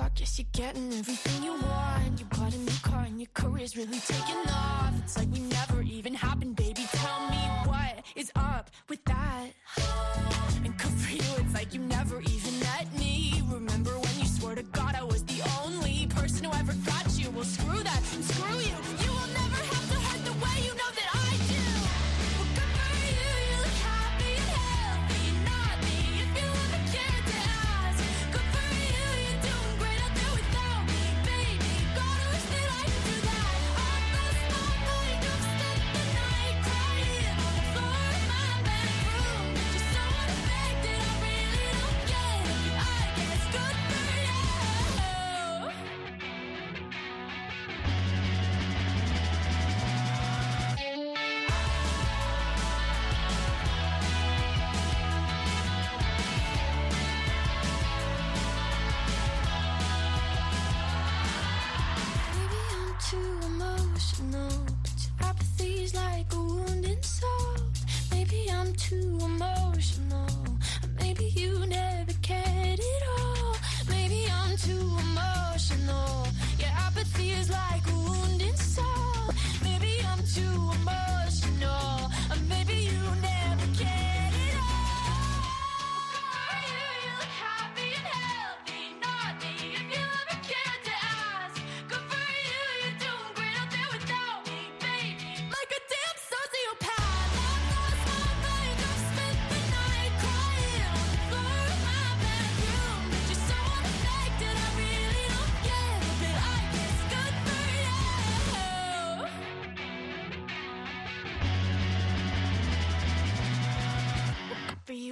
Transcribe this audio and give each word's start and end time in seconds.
I 0.00 0.08
guess 0.14 0.38
you're 0.38 0.46
getting 0.52 0.92
everything 0.92 1.42
you 1.42 1.52
want. 1.52 2.18
You 2.18 2.26
bought 2.26 2.54
a 2.54 2.58
new 2.58 2.78
car 2.82 3.04
and 3.06 3.20
your 3.20 3.28
career's 3.34 3.76
really 3.76 3.98
taking 3.98 4.36
off. 4.48 4.92
It's 5.02 5.16
like 5.16 5.28
we 5.32 5.40
never 5.40 5.82
even 5.82 6.14
happened, 6.14 6.56
baby. 6.56 6.82
Tell 6.92 7.30
me 7.30 7.38
what 7.64 8.02
is 8.14 8.30
up 8.36 8.70
with 8.88 9.04
that. 9.04 9.46
And 10.64 10.76
good 10.76 10.90
for 10.90 11.12
you, 11.12 11.44
it's 11.44 11.54
like 11.54 11.72
you 11.72 11.80
never 11.80 12.20
even 12.20 12.55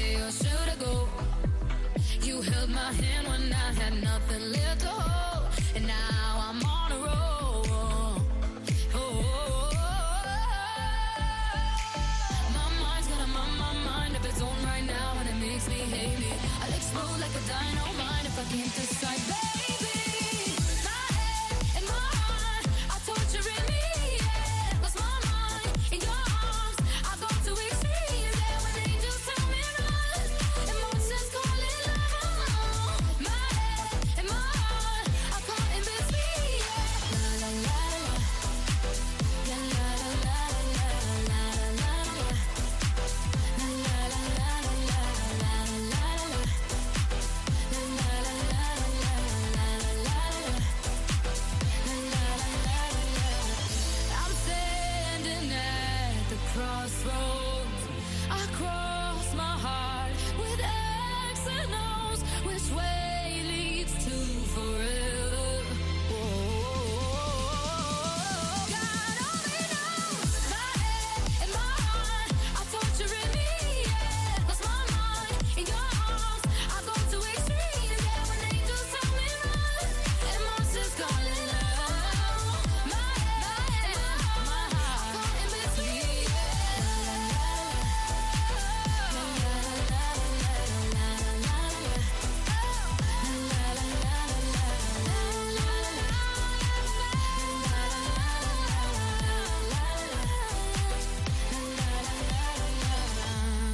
way 0.00 0.14
or 0.16 0.30
should 0.30 0.68
I 0.74 0.76
go? 0.78 1.08
You 2.22 2.40
held 2.42 2.70
my 2.70 2.92
hand 2.92 3.28
when 3.28 3.52
I 3.52 3.72
had 3.80 3.94
nothing 4.02 4.52
left 4.52 4.89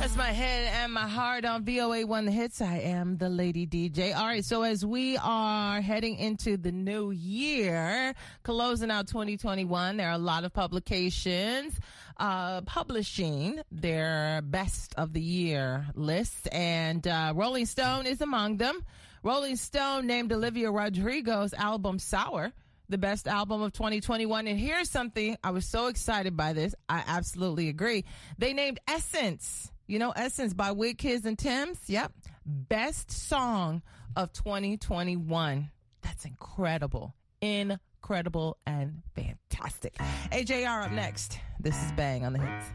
That's 0.07 0.17
my 0.17 0.31
head 0.31 0.73
and 0.73 0.93
my 0.93 1.09
heart 1.09 1.45
on 1.45 1.65
VOA 1.65 2.07
One 2.07 2.27
The 2.27 2.31
Hits. 2.31 2.63
I 2.63 2.77
am 2.77 3.17
the 3.17 3.29
Lady 3.29 3.67
DJ. 3.67 4.15
All 4.17 4.25
right, 4.25 4.45
so 4.45 4.63
as 4.63 4.87
we 4.87 5.17
are 5.17 5.81
heading 5.81 6.15
into 6.15 6.57
the 6.57 6.71
new 6.71 7.11
year, 7.11 8.15
closing 8.45 8.93
out 8.93 9.09
2021, 9.09 9.97
there 9.97 10.09
are 10.09 10.13
a 10.13 10.19
lot 10.19 10.45
of 10.45 10.53
publications 10.53 11.75
uh, 12.19 12.61
publishing 12.61 13.61
their 13.73 14.43
best 14.45 14.95
of 14.95 15.13
the 15.13 15.21
year 15.21 15.89
lists, 15.97 16.47
and 16.53 17.05
uh, 17.09 17.33
Rolling 17.35 17.67
Stone 17.67 18.07
is 18.07 18.21
among 18.21 18.59
them. 18.59 18.79
Rolling 19.25 19.57
Stone 19.57 20.07
named 20.07 20.33
Olivia 20.33 20.71
Rodrigo's 20.71 21.53
album 21.53 21.99
Sour 21.99 22.53
the 22.89 22.99
best 22.99 23.27
album 23.27 23.63
of 23.63 23.73
2021. 23.73 24.47
And 24.47 24.57
here's 24.61 24.89
something 24.89 25.37
I 25.43 25.51
was 25.51 25.67
so 25.67 25.89
excited 25.89 26.37
by 26.37 26.53
this. 26.53 26.73
I 26.89 27.03
absolutely 27.05 27.69
agree. 27.69 28.05
They 28.39 28.53
named 28.53 28.79
Essence, 28.87 29.73
you 29.87 29.99
know, 29.99 30.13
Essence 30.17 30.55
by 30.55 30.71
Wizkid 30.71 31.25
and 31.25 31.39
Tems. 31.39 31.79
Yep. 31.87 32.13
Best 32.45 33.11
song 33.11 33.83
of 34.17 34.33
2021. 34.33 35.71
That's 36.03 36.25
incredible. 36.25 37.15
Incredible 37.41 38.57
and 38.67 39.03
fantastic. 39.15 39.95
AJR 40.33 40.85
up 40.85 40.93
next. 40.93 41.39
This 41.61 41.77
is 41.85 41.93
Bang 41.93 42.25
on 42.25 42.33
the 42.33 42.41
Hits. 42.41 42.67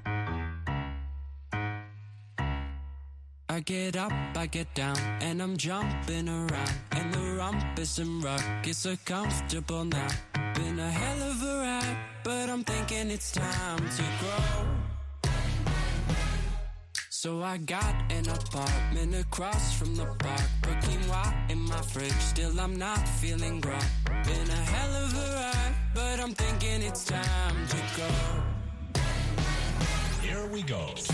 I 3.50 3.60
get 3.60 3.98
up, 3.98 4.14
I 4.38 4.46
get 4.46 4.74
down, 4.74 4.98
and 5.20 5.42
I'm 5.42 5.58
jumping 5.58 6.30
around. 6.30 6.72
And 6.92 7.14
the 7.14 7.36
rumpus 7.38 8.00
and 8.00 8.26
is 8.66 8.78
so 8.78 8.96
comfortable 9.04 9.84
now. 9.84 10.08
Been 10.56 10.80
a 10.80 10.90
hell 10.90 11.30
of 11.30 11.44
a 11.44 11.60
ride, 11.60 11.98
but 12.24 12.50
I'm 12.50 12.64
thinking 12.64 13.12
it's 13.12 13.32
time 13.32 13.90
to 13.90 14.04
grow. 14.20 14.81
So 17.24 17.44
I 17.44 17.58
got 17.58 17.94
an 18.12 18.28
apartment 18.28 19.14
across 19.14 19.78
from 19.78 19.96
the 19.96 20.06
park. 20.06 20.42
Put 20.64 20.74
quinoa 20.82 21.52
in 21.52 21.60
my 21.60 21.80
fridge, 21.82 22.20
still 22.20 22.60
I'm 22.60 22.76
not 22.80 23.08
feeling 23.08 23.62
grown. 23.62 23.78
Been 24.26 24.50
a 24.50 24.64
hell 24.74 25.04
of 25.04 25.14
a 25.14 25.36
ride, 25.36 25.76
but 25.94 26.20
I'm 26.20 26.34
thinking 26.34 26.82
it's 26.82 27.06
time 27.06 27.68
to 27.68 27.78
go. 27.96 28.10
Here 30.24 30.48
we 30.48 30.64
go. 30.64 30.96
So 30.96 31.14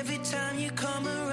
Every 0.00 0.16
time 0.24 0.58
you 0.58 0.70
come 0.70 1.06
around, 1.06 1.29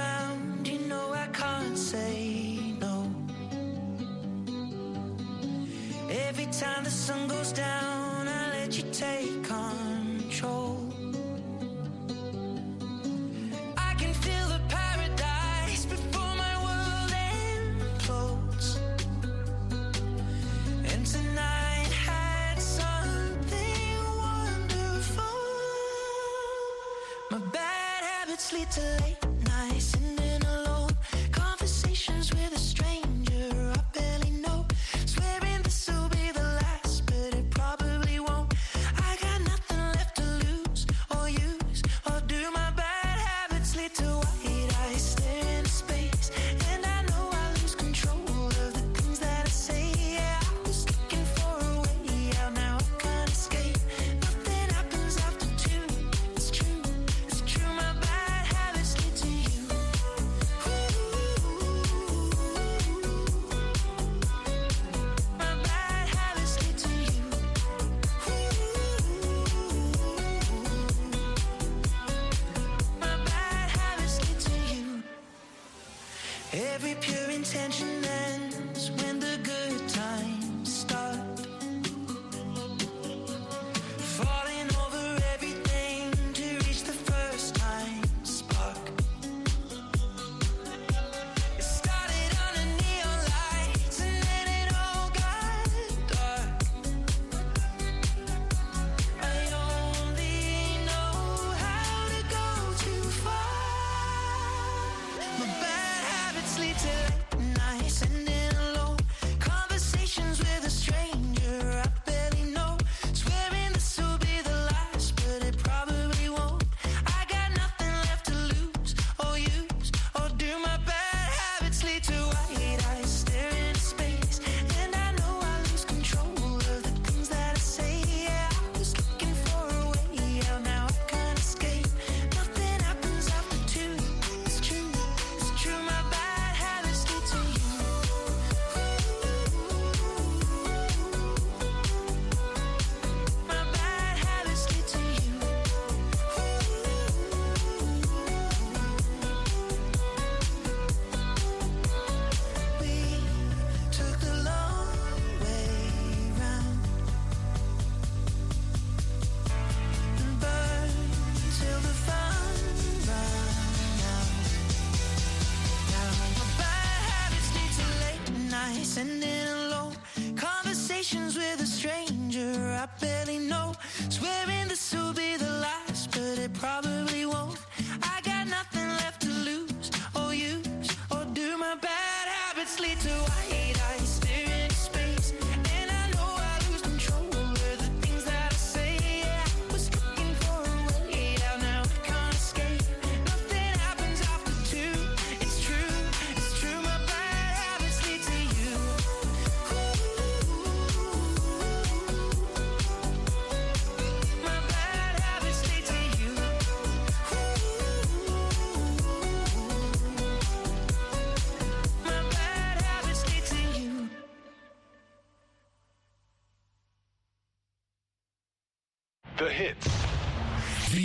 sending 168.97 169.26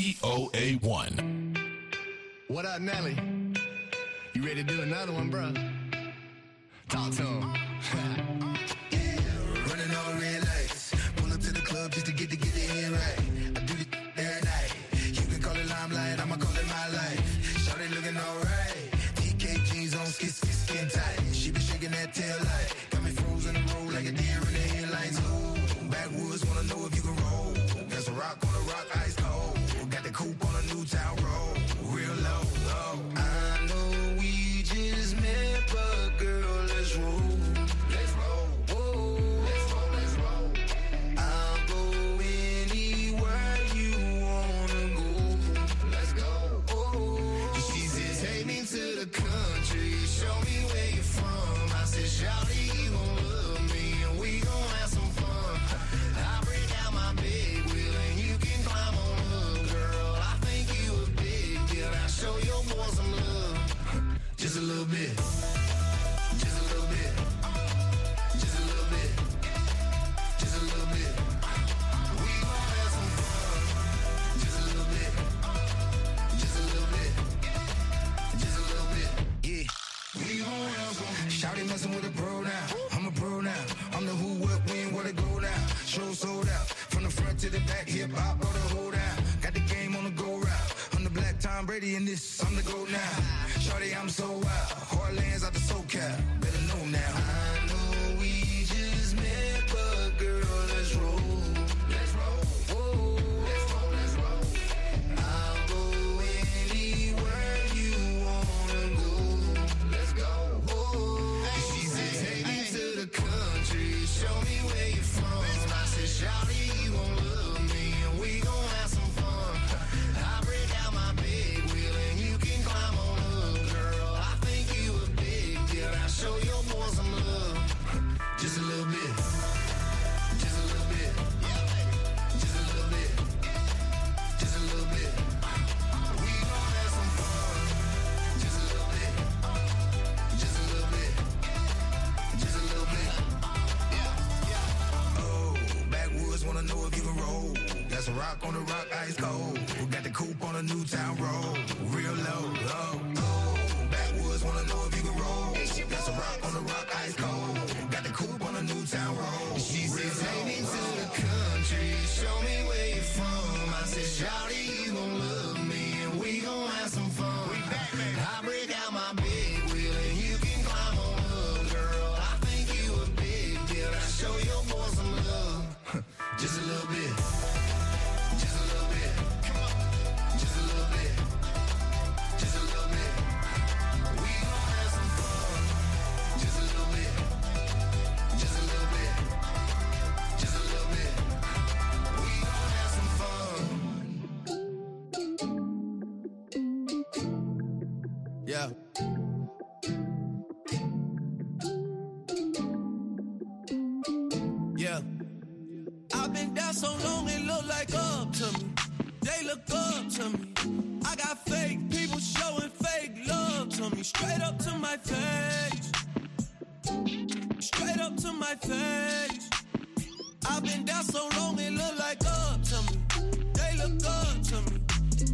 VOA1. 0.02 1.56
What 2.48 2.64
up, 2.64 2.80
Nelly? 2.80 3.16
You 4.34 4.42
ready 4.42 4.56
to 4.56 4.62
do 4.64 4.82
another 4.82 5.12
one, 5.12 5.30
bro? 5.30 5.52
Talk 6.88 7.12
to 7.12 7.22
him. 7.22 8.48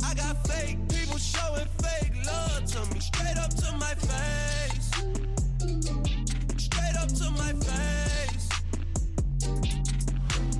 I 0.08 0.14
got 0.14 0.46
fake 0.48 0.78
people 0.88 1.18
showing 1.18 1.66
fake 1.82 2.12
love 2.24 2.64
to 2.64 2.94
me, 2.94 3.00
straight 3.00 3.36
up 3.36 3.50
to 3.50 3.72
my 3.72 3.94
face. 4.10 4.90
Straight 6.56 6.96
up 6.98 7.08
to 7.08 7.30
my 7.32 7.52
face. 7.52 8.48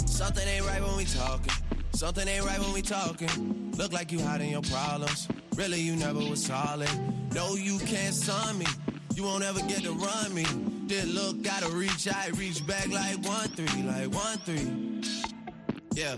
Something 0.04 0.46
ain't 0.46 0.66
right 0.66 0.82
when 0.82 0.96
we 0.98 1.04
talking. 1.04 1.54
Something 1.92 2.28
ain't 2.28 2.44
right 2.44 2.60
when 2.60 2.74
we 2.74 2.82
talking. 2.82 3.72
Look 3.78 3.92
like 3.92 4.12
you 4.12 4.20
hiding 4.20 4.50
your 4.50 4.62
problems. 4.62 5.28
Really, 5.56 5.80
you 5.80 5.96
never 5.96 6.18
was 6.18 6.44
solid. 6.44 6.90
No, 7.34 7.54
you 7.54 7.78
can't 7.78 8.14
sign 8.14 8.58
me. 8.58 8.66
You 9.14 9.22
won't 9.22 9.44
ever 9.44 9.60
get 9.60 9.82
to 9.84 9.92
run 9.92 10.34
me. 10.34 10.44
Did 10.86 11.06
look, 11.08 11.42
gotta 11.42 11.70
reach 11.70 12.06
I 12.06 12.28
reach 12.34 12.66
back 12.66 12.88
like 12.88 13.16
one 13.26 13.48
three, 13.48 13.82
like 13.82 14.12
one 14.12 14.38
three. 14.44 15.02
Yeah. 15.94 16.16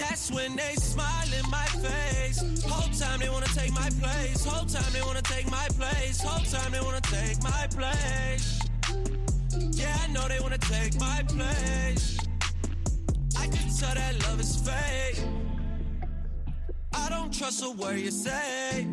That's 0.00 0.30
when 0.30 0.56
they 0.56 0.74
smile 0.76 1.30
in 1.38 1.50
my 1.50 1.66
face. 1.84 2.38
Whole 2.64 2.90
time 2.92 3.20
they 3.20 3.28
wanna 3.28 3.52
take 3.54 3.72
my 3.72 3.90
place. 4.00 4.44
Whole 4.44 4.66
time 4.66 4.92
they 4.94 5.02
wanna 5.02 5.22
take 5.22 5.50
my 5.50 5.68
place. 5.78 6.20
Whole 6.22 6.44
time 6.44 6.72
they 6.72 6.80
wanna 6.80 7.02
take 7.02 7.42
my 7.42 7.66
place. 7.78 8.60
Yeah, 9.78 9.96
I 10.02 10.06
know 10.12 10.26
they 10.26 10.40
wanna 10.40 10.58
take 10.58 10.98
my 10.98 11.22
place. 11.28 12.18
I 13.38 13.46
can 13.46 13.68
tell 13.78 13.94
that 13.94 14.14
love 14.26 14.40
is 14.40 14.56
fake. 14.56 15.24
I 16.94 17.08
don't 17.10 17.32
trust 17.32 17.62
a 17.62 17.70
word 17.70 17.98
you 17.98 18.10
say. 18.10 18.86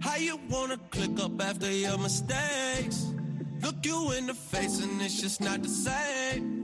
How 0.00 0.16
you 0.16 0.38
wanna 0.50 0.78
click 0.90 1.18
up 1.20 1.40
after 1.40 1.70
your 1.70 1.96
mistakes? 1.96 3.06
Look 3.62 3.76
you 3.86 4.12
in 4.12 4.26
the 4.26 4.34
face 4.34 4.82
and 4.82 5.00
it's 5.00 5.20
just 5.20 5.40
not 5.40 5.62
the 5.62 5.68
same. 5.70 6.63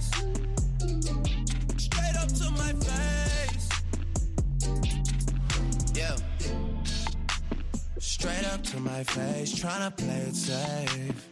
Straight 8.21 8.45
up 8.53 8.61
to 8.65 8.79
my 8.79 9.03
face, 9.03 9.51
tryna 9.51 9.97
play 9.97 10.21
it 10.29 10.35
safe. 10.35 11.27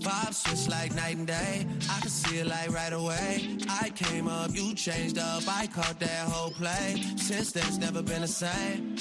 Vibes 0.00 0.32
switch 0.32 0.66
like 0.70 0.94
night 0.94 1.18
and 1.18 1.26
day. 1.26 1.66
I 1.90 2.00
can 2.00 2.08
see 2.08 2.38
it 2.38 2.46
like 2.46 2.72
right 2.72 2.94
away. 2.94 3.58
I 3.68 3.90
came 3.90 4.26
up, 4.26 4.50
you 4.54 4.74
changed 4.74 5.18
up. 5.18 5.42
I 5.46 5.66
caught 5.66 6.00
that 6.00 6.26
whole 6.30 6.52
play. 6.52 7.04
Since 7.16 7.52
then, 7.52 7.64
it's 7.68 7.76
never 7.76 8.00
been 8.00 8.22
the 8.22 8.28
same. 8.28 8.96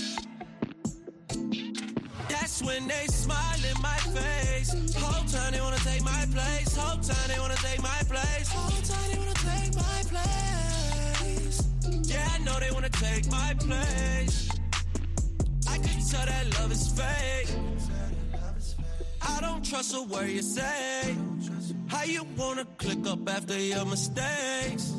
That's 2.28 2.62
when 2.62 2.86
they 2.90 3.08
smile 3.08 3.64
in 3.64 3.82
my 3.82 4.00
face. 4.20 4.94
Whole 4.96 5.24
time 5.24 5.54
they 5.54 5.62
wanna 5.62 5.78
take 5.78 6.04
my 6.04 6.26
place. 6.34 6.76
Whole 6.76 7.00
time 7.00 7.28
they 7.30 7.40
wanna 7.40 7.56
take 7.64 7.82
my 7.82 8.02
place. 8.10 8.50
Whole 8.52 8.82
time 8.84 9.10
they 9.10 9.18
wanna 9.18 9.40
take 9.48 9.74
my 9.74 10.04
place. 10.12 11.64
Yeah, 12.12 12.28
I 12.30 12.40
know 12.40 12.60
they 12.60 12.72
wanna 12.72 12.90
take 12.90 13.32
my 13.32 13.54
place. 13.58 14.50
I 15.72 15.78
can 15.78 16.00
tell 16.10 16.26
that 16.26 16.46
love 16.60 16.72
is 16.72 16.88
fake. 17.00 17.50
I 19.22 19.42
don't 19.42 19.64
trust 19.64 19.96
a 19.96 20.02
word 20.02 20.30
you 20.30 20.42
say. 20.42 21.16
How 21.88 22.04
you 22.04 22.24
wanna 22.38 22.66
click 22.78 23.06
up 23.08 23.28
after 23.30 23.58
your 23.60 23.86
mistakes? 23.86 24.94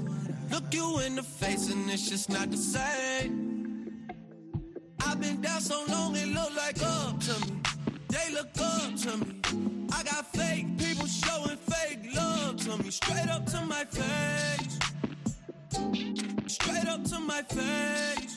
Look 0.51 0.75
you 0.75 0.99
in 1.01 1.17
the 1.17 1.23
face 1.23 1.71
and 1.73 1.91
it's 1.91 2.09
just 2.09 2.29
not 2.29 2.51
the 2.51 2.57
same. 2.57 3.51
I've 5.07 5.21
been 5.21 5.41
down 5.41 5.61
so 5.61 5.85
long 5.89 6.17
it 6.17 6.29
look 6.29 6.55
like 6.57 6.83
up 6.83 7.21
to 7.21 7.35
me. 7.47 7.61
They 8.09 8.33
look 8.35 8.51
up 8.59 8.97
to 9.05 9.17
me. 9.19 9.41
I 9.93 10.03
got 10.03 10.33
fake 10.33 10.67
people 10.79 11.07
showing 11.07 11.57
fake 11.57 12.15
love 12.15 12.57
to 12.65 12.77
me. 12.83 12.91
Straight 12.91 13.29
up 13.29 13.47
to 13.47 13.61
my 13.63 13.85
face. 13.85 14.79
Straight 16.47 16.89
up 16.89 17.05
to 17.05 17.21
my 17.21 17.43
face. 17.43 18.37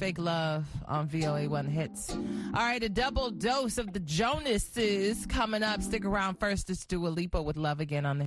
Fake 0.00 0.18
Love 0.18 0.64
on 0.88 1.08
VOA 1.08 1.46
One 1.46 1.66
Hits. 1.66 2.10
All 2.10 2.52
right, 2.54 2.82
a 2.82 2.88
double 2.88 3.30
dose 3.30 3.76
of 3.76 3.92
the 3.92 4.00
Jonases 4.00 5.26
coming 5.26 5.62
up. 5.62 5.82
Stick 5.82 6.06
around 6.06 6.40
first. 6.40 6.70
It's 6.70 6.86
Dua 6.86 7.08
Lipa 7.08 7.42
with 7.42 7.58
Love 7.58 7.80
Again 7.80 8.06
on 8.06 8.20
the 8.20 8.26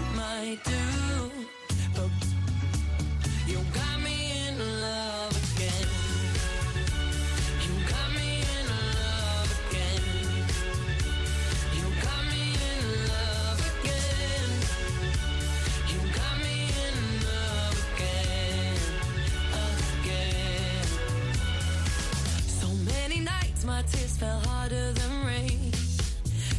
nights 23.65 23.65
my 23.65 23.81
tears 23.99 24.17
fell 24.17 24.39
harder 24.39 24.91
than 24.93 25.25
rain. 25.25 25.71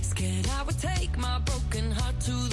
Scared 0.02 0.46
I 0.58 0.62
would 0.64 0.78
take 0.78 1.16
my 1.18 1.38
broken 1.40 1.90
heart 1.90 2.18
to 2.20 2.32
the 2.48 2.51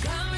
Come 0.00 0.37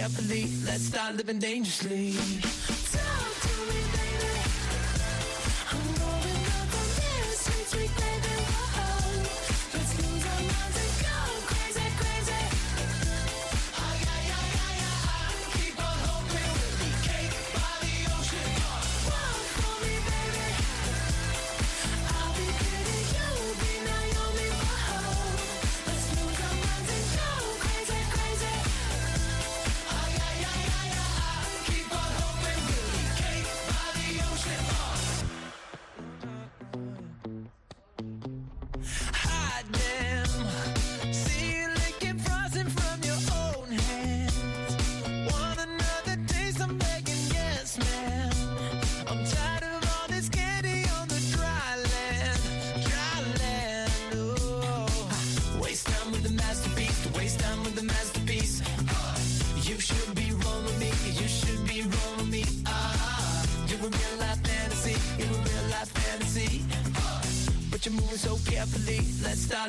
carefully. 0.00 0.48
Let's 0.64 0.86
start 0.86 1.16
living 1.16 1.38
dangerously. 1.38 2.49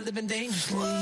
Start 0.02 0.16
living 0.16 0.28
dangerously. 0.28 1.01